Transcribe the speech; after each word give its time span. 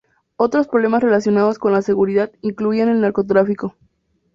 Otros 0.35 0.67
problemas 0.67 1.03
relacionados 1.03 1.59
con 1.59 1.73
la 1.73 1.83
seguridad 1.83 2.31
incluían 2.41 2.89
el 2.89 3.01
narcotráfico. 3.01 3.75